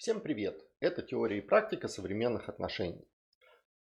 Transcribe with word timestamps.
Всем 0.00 0.22
привет! 0.22 0.58
Это 0.80 1.02
теория 1.02 1.36
и 1.36 1.42
практика 1.42 1.86
современных 1.86 2.48
отношений. 2.48 3.06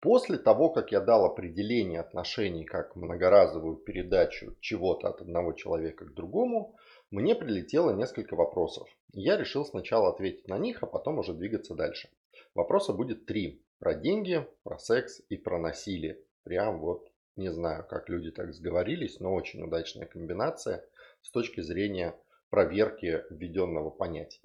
После 0.01 0.37
того, 0.37 0.69
как 0.69 0.91
я 0.91 0.99
дал 0.99 1.23
определение 1.23 2.01
отношений 2.01 2.65
как 2.65 2.97
многоразовую 2.97 3.77
передачу 3.77 4.57
чего-то 4.59 5.07
от 5.07 5.21
одного 5.21 5.53
человека 5.53 6.03
к 6.03 6.13
другому, 6.13 6.75
мне 7.09 7.35
прилетело 7.35 7.95
несколько 7.95 8.35
вопросов. 8.35 8.89
Я 9.13 9.37
решил 9.37 9.63
сначала 9.63 10.09
ответить 10.09 10.49
на 10.49 10.57
них, 10.57 10.83
а 10.83 10.87
потом 10.87 11.19
уже 11.19 11.33
двигаться 11.33 11.73
дальше. 11.73 12.09
Вопроса 12.53 12.91
будет 12.91 13.25
три. 13.25 13.63
Про 13.79 13.93
деньги, 13.93 14.45
про 14.63 14.77
секс 14.77 15.21
и 15.29 15.37
про 15.37 15.57
насилие. 15.57 16.19
Прям 16.43 16.81
вот 16.81 17.09
не 17.37 17.49
знаю, 17.49 17.87
как 17.87 18.09
люди 18.09 18.31
так 18.31 18.53
сговорились, 18.53 19.21
но 19.21 19.33
очень 19.33 19.63
удачная 19.63 20.05
комбинация 20.05 20.85
с 21.21 21.31
точки 21.31 21.61
зрения 21.61 22.13
проверки 22.49 23.23
введенного 23.29 23.89
понятия. 23.89 24.41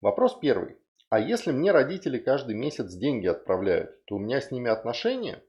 Вопрос 0.00 0.38
первый. 0.38 0.76
А 1.10 1.18
если 1.18 1.50
мне 1.50 1.72
родители 1.72 2.18
каждый 2.18 2.54
месяц 2.54 2.94
деньги 2.94 3.26
отправляют, 3.26 4.04
то 4.04 4.14
у 4.14 4.18
меня 4.20 4.40
с 4.40 4.52
ними 4.52 4.70
отношения? 4.70 5.42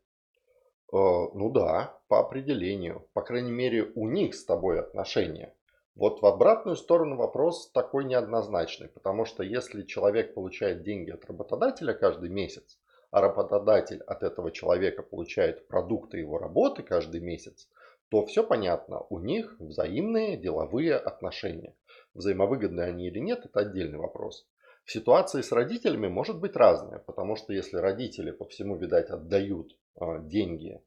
Э, 0.91 0.97
ну 0.97 1.51
да, 1.51 1.99
по 2.07 2.19
определению. 2.19 3.07
По 3.13 3.21
крайней 3.21 3.51
мере, 3.51 3.91
у 3.93 4.07
них 4.07 4.33
с 4.33 4.43
тобой 4.43 4.79
отношения. 4.79 5.53
Вот 5.93 6.23
в 6.23 6.25
обратную 6.25 6.75
сторону 6.75 7.15
вопрос 7.15 7.69
такой 7.69 8.05
неоднозначный, 8.05 8.87
потому 8.87 9.25
что 9.25 9.43
если 9.43 9.83
человек 9.83 10.33
получает 10.33 10.81
деньги 10.81 11.11
от 11.11 11.25
работодателя 11.25 11.93
каждый 11.93 12.29
месяц, 12.29 12.79
а 13.11 13.21
работодатель 13.21 14.01
от 14.07 14.23
этого 14.23 14.49
человека 14.49 15.03
получает 15.03 15.67
продукты 15.67 16.17
его 16.17 16.39
работы 16.39 16.81
каждый 16.81 17.21
месяц, 17.21 17.69
то 18.09 18.25
все 18.25 18.43
понятно, 18.43 19.01
у 19.11 19.19
них 19.19 19.57
взаимные 19.59 20.37
деловые 20.37 20.95
отношения. 20.95 21.75
Взаимовыгодны 22.15 22.81
они 22.81 23.09
или 23.09 23.19
нет, 23.19 23.45
это 23.45 23.59
отдельный 23.59 23.99
вопрос. 23.99 24.47
В 24.83 24.91
ситуации 24.91 25.41
с 25.41 25.51
родителями 25.51 26.07
может 26.07 26.39
быть 26.39 26.55
разное, 26.55 26.99
потому 26.99 27.35
что 27.35 27.53
если 27.53 27.77
родители 27.77 28.31
по 28.31 28.45
всему, 28.45 28.75
видать, 28.75 29.09
отдают 29.09 29.77
а, 29.99 30.19
деньги 30.19 30.81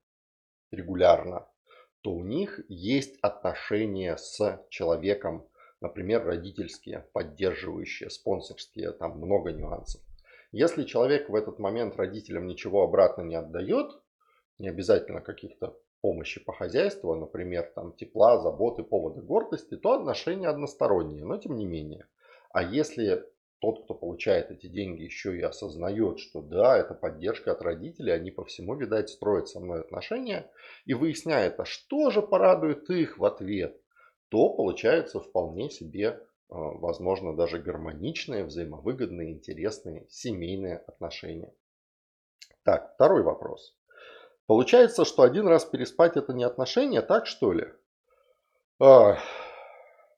регулярно, 0.71 1.49
то 2.03 2.13
у 2.13 2.23
них 2.23 2.61
есть 2.69 3.19
отношения 3.23 4.17
с 4.17 4.63
человеком, 4.69 5.49
например, 5.81 6.25
родительские, 6.25 7.09
поддерживающие, 7.13 8.11
спонсорские, 8.11 8.93
там 8.93 9.19
много 9.19 9.53
нюансов. 9.53 10.03
Если 10.53 10.85
человек 10.85 11.31
в 11.31 11.35
этот 11.35 11.59
момент 11.59 11.97
родителям 11.97 12.47
ничего 12.47 12.83
обратно 12.83 13.23
не 13.23 13.37
отдает, 13.37 13.91
не 14.59 14.69
обязательно 14.69 15.21
каких-то 15.21 15.79
помощи 16.01 16.45
по 16.45 16.53
хозяйству, 16.53 17.13
а, 17.13 17.17
например, 17.17 17.73
там 17.75 17.93
тепла, 17.93 18.39
заботы, 18.39 18.83
поводы 18.83 19.23
гордости, 19.23 19.77
то 19.77 19.93
отношения 19.93 20.49
односторонние, 20.49 21.25
но 21.25 21.39
тем 21.39 21.57
не 21.57 21.65
менее. 21.65 22.07
А 22.51 22.63
если 22.63 23.25
тот, 23.61 23.85
кто 23.85 23.95
получает 23.95 24.51
эти 24.51 24.67
деньги, 24.67 25.03
еще 25.03 25.37
и 25.37 25.43
осознает, 25.43 26.19
что 26.19 26.43
да, 26.43 26.79
это 26.79 26.95
поддержка 26.95 27.53
от 27.53 27.63
родителей, 27.63 28.13
они 28.13 28.31
по 28.31 28.45
всему, 28.45 28.75
видать, 28.75 29.09
строят 29.11 29.49
со 29.49 29.61
мной 29.61 29.81
отношения, 29.81 30.51
и 30.85 30.95
выясняет, 30.95 31.59
а 31.61 31.65
что 31.65 32.11
же 32.11 32.23
порадует 32.23 32.89
их 32.91 33.19
в 33.19 33.25
ответ, 33.25 33.81
то 34.29 34.51
получается 34.51 35.21
вполне 35.21 35.71
себе 35.71 36.21
Э, 36.51 36.55
возможно, 36.57 37.35
даже 37.35 37.59
гармоничные, 37.59 38.45
взаимовыгодные, 38.45 39.33
интересные 39.33 40.07
семейные 40.09 40.77
отношения. 40.87 41.53
Так, 42.63 42.95
второй 42.95 43.23
вопрос. 43.23 43.77
Получается, 44.47 45.05
что 45.05 45.23
один 45.23 45.49
раз 45.49 45.65
переспать 45.65 46.17
это 46.17 46.33
не 46.33 46.45
отношения, 46.45 47.03
так 47.03 47.27
что 47.27 47.53
ли? 47.53 47.73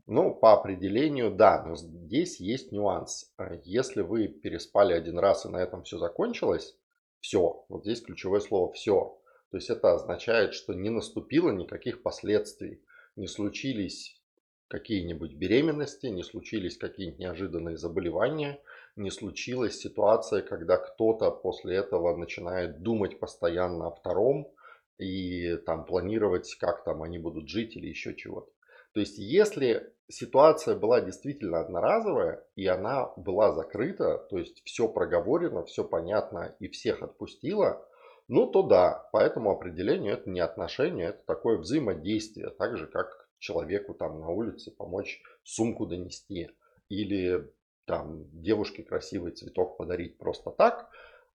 А, 0.06 0.12
ну, 0.12 0.34
по 0.34 0.52
определению, 0.52 1.30
да, 1.30 1.64
но 1.64 1.76
здесь 1.76 2.40
есть 2.40 2.72
нюанс. 2.72 3.32
Если 3.64 4.02
вы 4.02 4.28
переспали 4.28 4.92
один 4.92 5.18
раз 5.18 5.44
и 5.44 5.48
на 5.48 5.58
этом 5.58 5.82
все 5.82 5.98
закончилось, 5.98 6.76
все, 7.20 7.64
вот 7.68 7.82
здесь 7.82 8.02
ключевое 8.02 8.40
слово 8.40 8.72
все. 8.72 9.18
То 9.50 9.56
есть 9.56 9.70
это 9.70 9.94
означает, 9.94 10.54
что 10.54 10.74
не 10.74 10.90
наступило 10.90 11.50
никаких 11.50 12.02
последствий, 12.02 12.82
не 13.16 13.26
случились 13.26 14.20
какие-нибудь 14.68 15.34
беременности, 15.34 16.06
не 16.06 16.24
случились 16.24 16.76
какие-нибудь 16.76 17.20
неожиданные 17.20 17.76
заболевания, 17.76 18.60
не 18.96 19.10
случилась 19.10 19.78
ситуация, 19.78 20.42
когда 20.42 20.76
кто-то 20.76 21.30
после 21.30 21.76
этого 21.76 22.16
начинает 22.16 22.82
думать 22.82 23.20
постоянно 23.20 23.88
о 23.88 23.90
втором 23.90 24.52
и 24.98 25.56
там 25.66 25.84
планировать, 25.84 26.56
как 26.56 26.84
там 26.84 27.02
они 27.02 27.18
будут 27.18 27.48
жить 27.48 27.76
или 27.76 27.86
еще 27.88 28.14
чего-то. 28.14 28.50
То 28.96 29.00
есть, 29.00 29.18
если 29.18 29.92
ситуация 30.08 30.74
была 30.74 31.02
действительно 31.02 31.60
одноразовая 31.60 32.42
и 32.54 32.66
она 32.66 33.12
была 33.18 33.52
закрыта, 33.52 34.26
то 34.30 34.38
есть 34.38 34.62
все 34.64 34.88
проговорено, 34.88 35.66
все 35.66 35.84
понятно 35.84 36.56
и 36.60 36.68
всех 36.68 37.02
отпустила, 37.02 37.86
ну 38.26 38.46
то 38.46 38.62
да, 38.62 39.06
по 39.12 39.18
этому 39.18 39.50
определению 39.50 40.14
это 40.14 40.30
не 40.30 40.40
отношение, 40.40 41.08
это 41.10 41.22
такое 41.26 41.58
взаимодействие, 41.58 42.48
так 42.48 42.78
же 42.78 42.86
как 42.86 43.28
человеку 43.38 43.92
там 43.92 44.18
на 44.18 44.30
улице 44.30 44.70
помочь 44.70 45.20
сумку 45.44 45.84
донести 45.84 46.52
или 46.88 47.52
там 47.84 48.24
девушке 48.32 48.82
красивый 48.82 49.32
цветок 49.32 49.76
подарить 49.76 50.16
просто 50.16 50.50
так. 50.50 50.88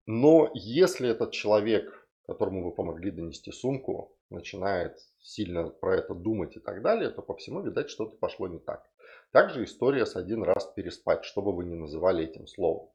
Но 0.06 0.50
если 0.54 1.10
этот 1.10 1.32
человек, 1.32 2.08
которому 2.26 2.64
вы 2.64 2.72
помогли 2.72 3.10
донести 3.10 3.52
сумку, 3.52 4.16
начинает 4.30 4.98
сильно 5.20 5.68
про 5.68 5.96
это 5.96 6.14
думать 6.14 6.56
и 6.56 6.60
так 6.60 6.82
далее, 6.82 7.10
то 7.10 7.22
по 7.22 7.34
всему, 7.36 7.62
видать, 7.62 7.90
что-то 7.90 8.16
пошло 8.16 8.48
не 8.48 8.58
так. 8.58 8.88
Также 9.32 9.64
история 9.64 10.06
с 10.06 10.16
один 10.16 10.42
раз 10.42 10.66
переспать, 10.74 11.24
что 11.24 11.42
бы 11.42 11.54
вы 11.54 11.64
ни 11.64 11.74
называли 11.74 12.24
этим 12.24 12.46
словом. 12.46 12.90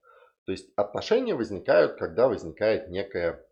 То 0.46 0.52
есть 0.52 0.72
отношения 0.76 1.34
возникают, 1.34 1.98
когда 1.98 2.28
возникает 2.28 2.90
некая 2.90 3.46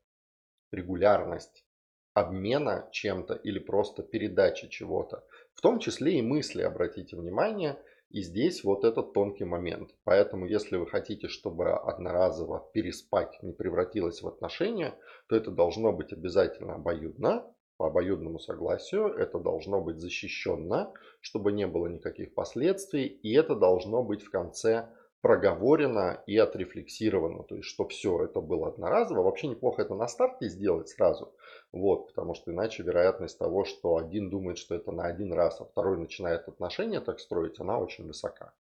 регулярность 0.71 1.65
обмена 2.13 2.87
чем-то 2.91 3.33
или 3.35 3.59
просто 3.59 4.03
передачи 4.03 4.67
чего-то. 4.67 5.25
В 5.55 5.61
том 5.61 5.79
числе 5.79 6.19
и 6.19 6.21
мысли, 6.21 6.61
обратите 6.61 7.15
внимание. 7.15 7.77
И 8.09 8.21
здесь 8.21 8.63
вот 8.63 8.83
этот 8.83 9.13
тонкий 9.13 9.45
момент. 9.45 9.89
Поэтому, 10.03 10.45
если 10.45 10.75
вы 10.75 10.85
хотите, 10.85 11.27
чтобы 11.27 11.71
одноразово 11.71 12.69
переспать 12.71 13.41
не 13.41 13.53
превратилось 13.53 14.21
в 14.21 14.27
отношения, 14.27 14.93
то 15.27 15.35
это 15.35 15.49
должно 15.49 15.91
быть 15.91 16.13
обязательно 16.13 16.75
обоюдно, 16.75 17.51
по 17.77 17.87
обоюдному 17.87 18.39
согласию. 18.39 19.07
Это 19.07 19.39
должно 19.39 19.81
быть 19.81 19.99
защищенно, 19.99 20.93
чтобы 21.21 21.51
не 21.51 21.67
было 21.67 21.87
никаких 21.87 22.33
последствий. 22.33 23.05
И 23.07 23.33
это 23.33 23.55
должно 23.55 24.03
быть 24.03 24.23
в 24.23 24.29
конце 24.29 24.89
проговорено 25.23 26.21
и 26.27 26.37
отрефлексировано. 26.37 27.43
То 27.43 27.55
есть, 27.55 27.69
что 27.69 27.87
все 27.87 28.25
это 28.25 28.41
было 28.41 28.67
одноразово. 28.67 29.23
Вообще 29.23 29.47
неплохо 29.47 29.81
это 29.81 29.95
на 29.95 30.07
старте 30.07 30.49
сделать 30.49 30.89
сразу. 30.89 31.33
Вот, 31.71 32.07
потому 32.07 32.35
что 32.35 32.51
иначе 32.51 32.83
вероятность 32.83 33.39
того, 33.39 33.63
что 33.63 33.95
один 33.95 34.29
думает, 34.29 34.57
что 34.57 34.75
это 34.75 34.91
на 34.91 35.05
один 35.05 35.31
раз, 35.31 35.61
а 35.61 35.65
второй 35.65 35.97
начинает 35.97 36.47
отношения 36.49 36.99
так 36.99 37.21
строить, 37.21 37.59
она 37.61 37.79
очень 37.79 38.05
высока. 38.05 38.53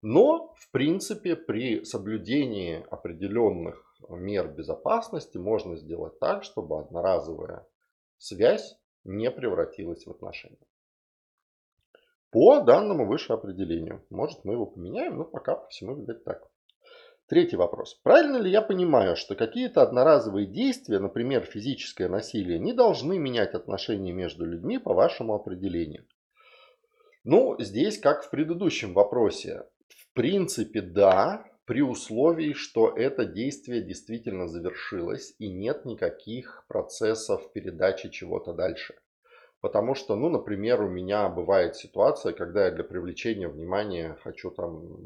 Но, 0.00 0.54
в 0.56 0.70
принципе, 0.70 1.36
при 1.36 1.84
соблюдении 1.84 2.86
определенных 2.90 3.84
мер 4.08 4.48
безопасности 4.48 5.36
можно 5.36 5.76
сделать 5.76 6.18
так, 6.20 6.42
чтобы 6.42 6.80
одноразовая 6.80 7.66
связь 8.18 8.76
не 9.04 9.30
превратилась 9.30 10.06
в 10.06 10.10
отношения 10.10 10.58
по 12.30 12.60
данному 12.60 13.06
выше 13.06 13.32
определению. 13.32 14.04
Может 14.10 14.44
мы 14.44 14.54
его 14.54 14.66
поменяем, 14.66 15.18
но 15.18 15.24
пока 15.24 15.54
по 15.54 15.66
всему 15.68 15.96
видать 15.96 16.24
так. 16.24 16.46
Третий 17.26 17.56
вопрос. 17.56 17.94
Правильно 18.02 18.38
ли 18.38 18.50
я 18.50 18.62
понимаю, 18.62 19.14
что 19.14 19.34
какие-то 19.34 19.82
одноразовые 19.82 20.46
действия, 20.46 20.98
например, 20.98 21.44
физическое 21.44 22.08
насилие, 22.08 22.58
не 22.58 22.72
должны 22.72 23.18
менять 23.18 23.54
отношения 23.54 24.12
между 24.12 24.46
людьми 24.46 24.78
по 24.78 24.94
вашему 24.94 25.34
определению? 25.34 26.06
Ну, 27.24 27.56
здесь 27.58 27.98
как 27.98 28.24
в 28.24 28.30
предыдущем 28.30 28.94
вопросе. 28.94 29.64
В 29.88 30.12
принципе, 30.14 30.80
да, 30.80 31.44
при 31.68 31.82
условии, 31.82 32.54
что 32.54 32.88
это 32.96 33.26
действие 33.26 33.82
действительно 33.82 34.48
завершилось 34.48 35.34
и 35.38 35.50
нет 35.50 35.84
никаких 35.84 36.64
процессов 36.66 37.52
передачи 37.52 38.08
чего-то 38.08 38.54
дальше. 38.54 38.94
Потому 39.60 39.94
что, 39.94 40.16
ну, 40.16 40.30
например, 40.30 40.80
у 40.80 40.88
меня 40.88 41.28
бывает 41.28 41.76
ситуация, 41.76 42.32
когда 42.32 42.64
я 42.64 42.70
для 42.70 42.84
привлечения 42.84 43.48
внимания 43.48 44.16
хочу 44.24 44.50
там 44.50 44.96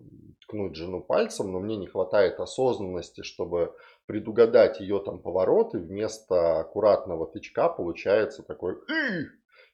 ткнуть 0.42 0.76
жену 0.76 1.00
пальцем, 1.00 1.50
но 1.50 1.58
мне 1.58 1.76
не 1.76 1.88
хватает 1.88 2.38
осознанности, 2.38 3.22
чтобы 3.22 3.74
предугадать 4.06 4.78
ее 4.78 5.00
там 5.04 5.18
поворот, 5.18 5.74
и 5.74 5.78
вместо 5.78 6.60
аккуратного 6.60 7.26
тычка 7.26 7.70
получается 7.70 8.44
такой 8.44 8.76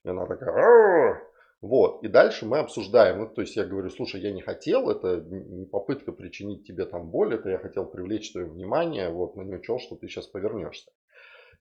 и 0.04 0.08
она 0.08 0.24
такая 0.24 1.20
вот, 1.60 2.04
и 2.04 2.08
дальше 2.08 2.46
мы 2.46 2.58
обсуждаем, 2.58 3.18
ну, 3.18 3.26
то 3.28 3.40
есть 3.40 3.56
я 3.56 3.64
говорю, 3.64 3.90
слушай, 3.90 4.20
я 4.20 4.32
не 4.32 4.42
хотел, 4.42 4.90
это 4.90 5.20
не 5.20 5.66
попытка 5.66 6.12
причинить 6.12 6.64
тебе 6.64 6.84
там 6.86 7.10
боль, 7.10 7.34
это 7.34 7.48
я 7.50 7.58
хотел 7.58 7.84
привлечь 7.84 8.30
твое 8.30 8.46
внимание, 8.46 9.10
вот, 9.10 9.34
но 9.34 9.42
не 9.42 9.56
учел, 9.56 9.80
что 9.80 9.96
ты 9.96 10.06
сейчас 10.06 10.28
повернешься. 10.28 10.92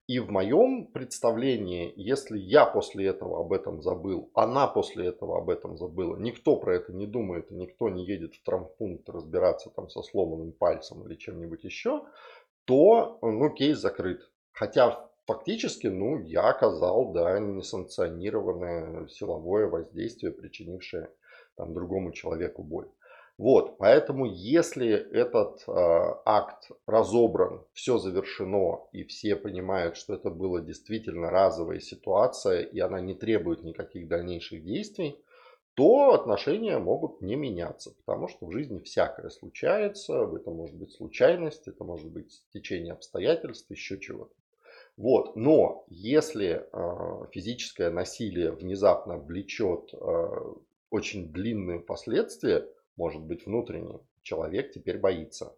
И 0.05 0.19
в 0.19 0.29
моем 0.29 0.85
представлении, 0.85 1.91
если 1.97 2.37
я 2.37 2.65
после 2.65 3.07
этого 3.07 3.41
об 3.41 3.51
этом 3.51 3.81
забыл, 3.81 4.31
она 4.35 4.67
после 4.67 5.07
этого 5.07 5.39
об 5.39 5.49
этом 5.49 5.77
забыла, 5.77 6.15
никто 6.15 6.55
про 6.55 6.75
это 6.75 6.93
не 6.93 7.07
думает, 7.07 7.51
никто 7.51 7.89
не 7.89 8.05
едет 8.05 8.35
в 8.35 8.43
травмпункт 8.43 9.09
разбираться 9.09 9.69
там 9.71 9.89
со 9.89 10.03
сломанным 10.03 10.53
пальцем 10.53 11.05
или 11.05 11.15
чем-нибудь 11.15 11.63
еще, 11.63 12.03
то 12.63 13.17
ну, 13.21 13.49
кейс 13.49 13.79
закрыт. 13.79 14.21
Хотя 14.53 15.09
фактически 15.27 15.87
ну, 15.87 16.19
я 16.19 16.49
оказал 16.49 17.11
да, 17.11 17.37
несанкционированное 17.39 19.07
силовое 19.07 19.67
воздействие, 19.67 20.31
причинившее 20.31 21.09
там, 21.55 21.73
другому 21.73 22.11
человеку 22.11 22.63
боль. 22.63 22.87
Вот, 23.37 23.77
поэтому 23.77 24.25
если 24.25 24.89
этот 24.89 25.63
э, 25.67 25.71
акт 26.25 26.71
разобран, 26.87 27.63
все 27.73 27.99
завершено 27.99 28.79
и 28.93 29.03
все 29.03 29.35
понимают, 29.35 29.95
что 29.95 30.15
это 30.15 30.31
была 30.31 30.59
действительно 30.59 31.29
разовая 31.29 31.79
ситуация 31.79 32.61
и 32.61 32.79
она 32.79 32.99
не 32.99 33.13
требует 33.13 33.63
никаких 33.63 34.07
дальнейших 34.07 34.63
действий, 34.63 35.23
то 35.75 36.15
отношения 36.15 36.79
могут 36.79 37.21
не 37.21 37.35
меняться, 37.35 37.93
потому 38.03 38.27
что 38.27 38.47
в 38.47 38.51
жизни 38.51 38.79
всякое 38.79 39.29
случается, 39.29 40.27
это 40.35 40.49
может 40.49 40.75
быть 40.75 40.91
случайность, 40.93 41.67
это 41.67 41.83
может 41.83 42.09
быть 42.09 42.41
течение 42.51 42.93
обстоятельств, 42.93 43.69
еще 43.69 43.99
чего-то. 43.99 44.33
Вот. 44.97 45.35
Но 45.35 45.85
если 45.89 46.65
э, 46.71 47.27
физическое 47.31 47.91
насилие 47.91 48.51
внезапно 48.51 49.17
влечет 49.17 49.93
э, 49.93 50.27
очень 50.89 51.31
длинные 51.31 51.79
последствия, 51.79 52.67
может 52.95 53.21
быть 53.21 53.45
внутренний, 53.45 53.99
человек 54.23 54.71
теперь 54.71 54.97
боится, 54.97 55.55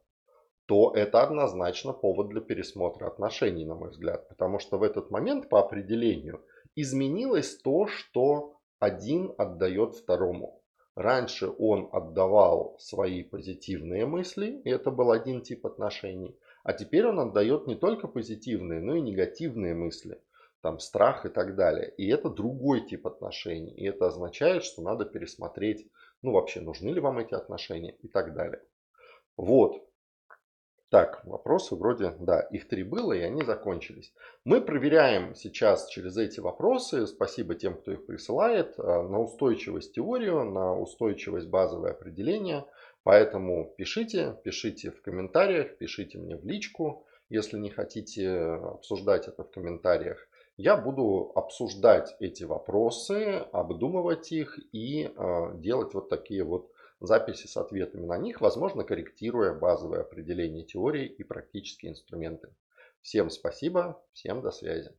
то 0.65 0.93
это 0.93 1.23
однозначно 1.23 1.93
повод 1.93 2.29
для 2.29 2.41
пересмотра 2.41 3.07
отношений, 3.07 3.65
на 3.65 3.75
мой 3.75 3.89
взгляд. 3.89 4.27
Потому 4.27 4.59
что 4.59 4.77
в 4.77 4.83
этот 4.83 5.09
момент 5.09 5.49
по 5.49 5.59
определению 5.59 6.43
изменилось 6.75 7.57
то, 7.57 7.87
что 7.87 8.59
один 8.77 9.33
отдает 9.37 9.95
второму. 9.95 10.58
Раньше 10.99 11.47
он 11.47 11.87
отдавал 11.93 12.75
свои 12.77 13.23
позитивные 13.23 14.05
мысли, 14.05 14.61
и 14.65 14.69
это 14.69 14.91
был 14.91 15.11
один 15.11 15.41
тип 15.41 15.65
отношений. 15.65 16.35
А 16.63 16.73
теперь 16.73 17.07
он 17.07 17.21
отдает 17.21 17.67
не 17.67 17.75
только 17.75 18.09
позитивные, 18.09 18.81
но 18.81 18.95
и 18.95 19.01
негативные 19.01 19.73
мысли. 19.73 20.21
Там 20.61 20.79
страх 20.79 21.25
и 21.25 21.29
так 21.29 21.55
далее. 21.55 21.93
И 21.95 22.05
это 22.09 22.29
другой 22.29 22.85
тип 22.85 23.07
отношений. 23.07 23.71
И 23.71 23.85
это 23.85 24.07
означает, 24.07 24.65
что 24.65 24.81
надо 24.81 25.05
пересмотреть 25.05 25.87
ну 26.21 26.33
вообще 26.33 26.59
нужны 26.59 26.89
ли 26.89 26.99
вам 26.99 27.19
эти 27.19 27.33
отношения 27.33 27.95
и 28.01 28.09
так 28.09 28.33
далее. 28.33 28.61
Вот. 29.37 29.81
Так, 30.89 31.23
вопросы 31.23 31.75
вроде, 31.75 32.15
да, 32.19 32.39
их 32.39 32.67
три 32.67 32.83
было, 32.83 33.13
и 33.13 33.21
они 33.21 33.43
закончились. 33.43 34.11
Мы 34.43 34.59
проверяем 34.59 35.35
сейчас 35.35 35.87
через 35.87 36.17
эти 36.17 36.39
вопросы, 36.39 37.05
спасибо 37.05 37.53
тем, 37.53 37.75
кто 37.75 37.91
их 37.91 38.07
присылает, 38.07 38.73
э, 38.79 38.81
на 38.81 39.19
устойчивость 39.19 39.93
теорию, 39.93 40.45
на 40.45 40.75
устойчивость 40.75 41.47
базовое 41.47 41.91
определение. 41.91 42.65
Поэтому 43.03 43.71
пишите, 43.77 44.35
пишите 44.43 44.89
в 44.89 45.01
комментариях, 45.03 45.77
пишите 45.77 46.17
мне 46.17 46.35
в 46.35 46.43
личку, 46.43 47.05
если 47.29 47.59
не 47.59 47.69
хотите 47.69 48.31
обсуждать 48.31 49.27
это 49.27 49.43
в 49.43 49.51
комментариях 49.51 50.27
я 50.59 50.75
буду 50.75 51.31
обсуждать 51.35 52.17
эти 52.19 52.43
вопросы, 52.43 53.45
обдумывать 53.53 54.33
их 54.33 54.59
и 54.73 55.05
э, 55.05 55.51
делать 55.55 55.93
вот 55.93 56.09
такие 56.09 56.43
вот 56.43 56.69
записи 56.99 57.47
с 57.47 57.57
ответами 57.57 58.05
на 58.05 58.17
них, 58.17 58.41
возможно, 58.41 58.83
корректируя 58.83 59.53
базовые 59.53 60.01
определения 60.01 60.63
теории 60.63 61.05
и 61.05 61.23
практические 61.23 61.91
инструменты. 61.91 62.49
Всем 63.01 63.29
спасибо, 63.29 64.03
всем 64.13 64.41
до 64.41 64.51
связи. 64.51 64.91